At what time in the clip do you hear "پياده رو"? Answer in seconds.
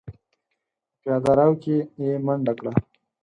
1.01-1.49